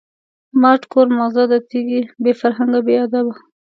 ماټ 0.61 0.81
کور 0.91 1.07
ماغزه 1.17 1.43
د 1.49 1.55
تیږی، 1.69 2.01
بی 2.23 2.31
فرهنگه 2.39 2.79
بی 2.85 2.95
ادبه 3.05 3.33